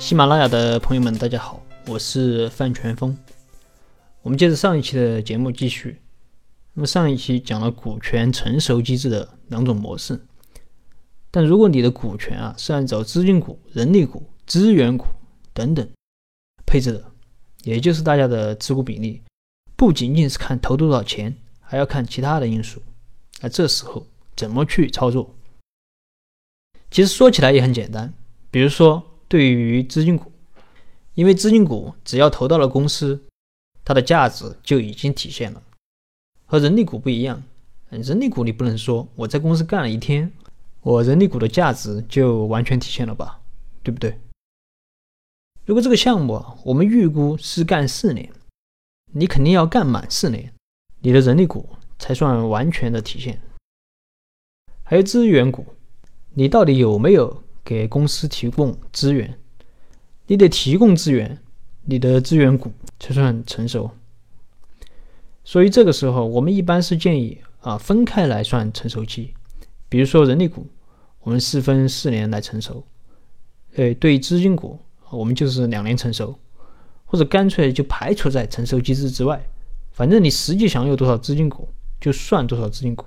[0.00, 3.14] 喜马拉雅的朋友们，大家好，我是范全峰。
[4.22, 6.00] 我们接着上一期的节目继续。
[6.72, 10.18] 那么上一期讲了股权成熟机制的两种模式，
[11.30, 15.04] 但如果你的股权啊是按照资金股、人力股、资源股
[15.52, 15.86] 等等
[16.64, 17.04] 配置的，
[17.64, 19.20] 也就是大家的持股比例，
[19.76, 22.82] 不仅仅是看投多少钱，还要看其他的因素。
[23.42, 25.36] 那这时候怎么去操作？
[26.90, 28.14] 其实说起来也很简单，
[28.50, 29.06] 比如说。
[29.30, 30.32] 对于资金股，
[31.14, 33.22] 因为资金股只要投到了公司，
[33.84, 35.62] 它的价值就已经体现了，
[36.46, 37.40] 和人力股不一样。
[37.90, 40.32] 人力股你不能说我在公司干了一天，
[40.80, 43.40] 我人力股的价值就完全体现了吧，
[43.84, 44.18] 对不对？
[45.64, 48.32] 如果这个项目，我们预估是干四年，
[49.12, 50.52] 你肯定要干满四年，
[50.98, 51.68] 你的人力股
[52.00, 53.40] 才算完全的体现。
[54.82, 55.64] 还有资源股，
[56.34, 57.44] 你到底有没有？
[57.64, 59.38] 给公司提供资源，
[60.26, 61.38] 你得提供资源，
[61.84, 63.90] 你的资源股才算成熟。
[65.44, 69.34] 所以这个时候，我们一般是建议啊分开来算成熟期。
[69.88, 70.66] 比如说人力股，
[71.20, 72.84] 我们是分四年来成熟；
[73.74, 74.78] 呃，对资金股，
[75.10, 76.38] 我们就是两年成熟，
[77.04, 79.40] 或者干脆就排除在成熟机制之外。
[79.90, 81.68] 反正你实际享有多少资金股，
[82.00, 83.04] 就算多少资金股。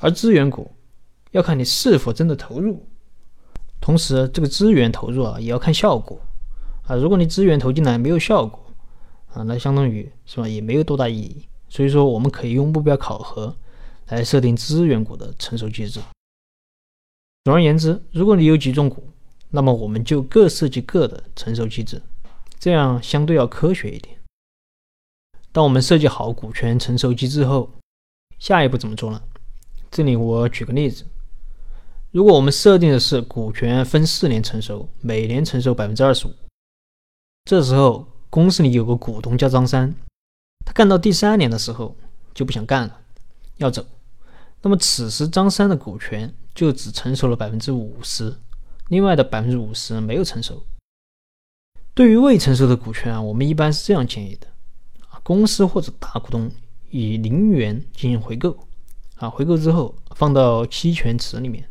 [0.00, 0.70] 而资源股
[1.30, 2.86] 要看你是否真的投入。
[3.86, 6.20] 同时，这个资源投入啊，也要看效果
[6.88, 6.96] 啊。
[6.96, 8.60] 如果你资源投进来没有效果
[9.32, 11.46] 啊，那相当于是吧，也没有多大意义。
[11.68, 13.56] 所以说，我们可以用目标考核
[14.08, 16.00] 来设定资源股的成熟机制。
[17.44, 19.08] 总而言之，如果你有几种股，
[19.50, 22.02] 那么我们就各设计各的成熟机制，
[22.58, 24.18] 这样相对要科学一点。
[25.52, 27.70] 当我们设计好股权成熟机制后，
[28.40, 29.22] 下一步怎么做呢？
[29.92, 31.04] 这里我举个例子。
[32.16, 36.32] 如果我们设定的是股权分四年成熟，每年成熟百分之二十五，
[37.44, 39.94] 这时候公司里有个股东叫张三，
[40.64, 41.94] 他干到第三年的时候
[42.32, 43.00] 就不想干了，
[43.58, 43.84] 要走。
[44.62, 48.34] 那么此时张三的股权就只成熟了百分之五十，
[48.88, 50.64] 另外的百分之五十没有成熟。
[51.92, 54.46] 对于未成熟的股权啊，我们一般是这样建议的：
[55.10, 56.50] 啊，公司或者大股东
[56.88, 58.56] 以零元进行回购，
[59.16, 61.62] 啊，回购之后放到期权池里面。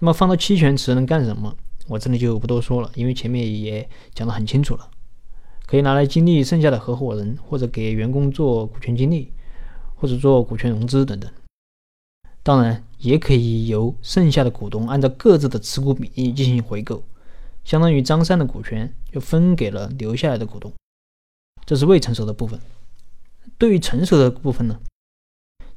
[0.00, 1.56] 那么放到期权池能干什么？
[1.88, 4.90] 我这里就不多说了，因为前面也讲得很清楚了。
[5.66, 9.32] 可以拿来激励剩下的合伙人，或者给员工做股权激励，
[9.96, 11.30] 或者做股权融资等等。
[12.42, 17.02] 当然，也可以由剩下的股东按照各自的持股比例进行回购，
[17.64, 20.72] 相当于张三的股权就分给了留下来的股东。
[21.66, 22.58] 这是未成熟的部分。
[23.58, 24.78] 对于成熟的部分呢，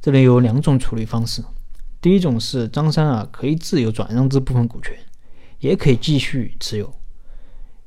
[0.02, 1.44] 这里有两种处理方式。
[2.02, 4.98] 第一种是张三啊，可以自由转让这部分股权，
[5.60, 6.92] 也可以继续持有，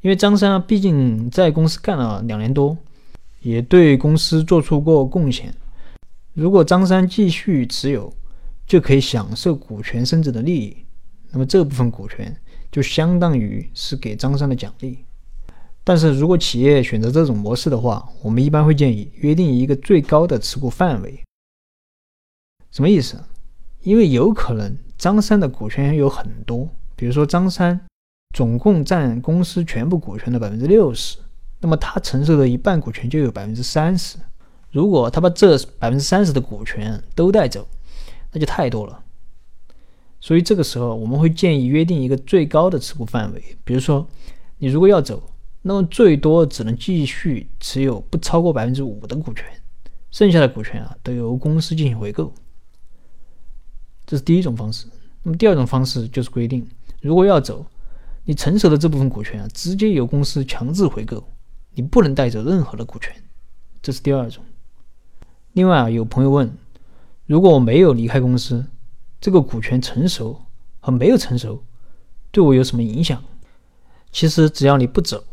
[0.03, 2.77] 因为张三啊，毕竟在公司干了两年多，
[3.41, 5.53] 也对公司做出过贡献。
[6.33, 8.13] 如果张三继续持有，
[8.67, 10.77] 就可以享受股权升值的利益，
[11.33, 12.37] 那么这部分股权
[12.71, 15.05] 就相当于是给张三的奖励。
[15.83, 21.21] 但是如果企业选择这种模式的话，我们一般会建议约定一个最高的持股范围。
[22.71, 23.21] 什么意思？
[23.84, 27.78] 因为有可能张三的股权有很多，比如说张三
[28.34, 31.19] 总共占公司全部股权的百分之六十，
[31.61, 34.17] 那么他承受的一半股权就有百分之三十。
[34.71, 37.69] 如果他把这百分之三十的股权都带走，
[38.33, 39.00] 那就太多了。
[40.19, 44.09] 所以这个时候我们会建议约定一个最高的持股范围，比如说
[44.56, 45.22] 你如果要走，
[45.61, 49.45] 那么最多只能继续持有不超过百分之五的股权，
[50.11, 52.33] 剩下的股权啊都由公司进行回购。
[54.06, 54.87] 这是第一种方式。
[55.22, 56.66] 那么第二种方式就是规定，
[57.00, 57.65] 如果要走，
[58.25, 61.22] 你成熟的这部分股权啊，直接由公司强制回购，
[61.75, 63.15] 你不能带走任何的股权。
[63.82, 64.44] 这是第二种。
[65.53, 66.50] 另外啊，有朋友问，
[67.26, 68.65] 如果我没有离开公司，
[69.20, 70.41] 这个股权成熟
[70.81, 71.62] 和没有成熟，
[72.31, 73.22] 对我有什么影响？
[74.12, 75.24] 其实只要你不走，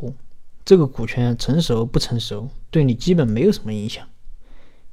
[0.64, 4.06] 这个股权成熟不成熟，对你基本没有什么影响。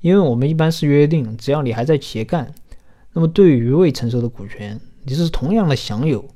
[0.02, 2.54] 因为我们一般是约定，只要你还在企业干。
[3.14, 6.30] 那么，对于未成熟的股权，你是同样的享有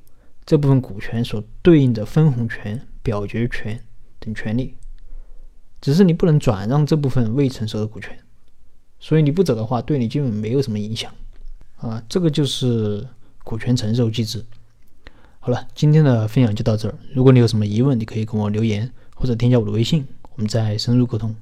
[0.46, 3.80] 这部分股权所对应的分红权、表决权
[4.20, 4.76] 等权利，
[5.80, 8.18] 只是你不能转让这部分未成熟的股权，
[9.00, 11.14] 所以你不走的话，对你基本没有什么影响
[11.78, 12.04] 啊。
[12.10, 13.08] 这个就是
[13.44, 14.44] 股权承受机制。
[15.40, 16.96] 好了，今天的分享就到这儿。
[17.14, 21.36] 如果你有什么疑问，你可以跟我留言或者添加我的微信，我们再深入沟通。